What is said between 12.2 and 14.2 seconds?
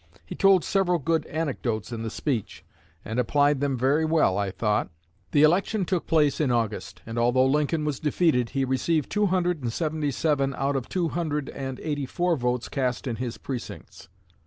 votes cast in his precincts.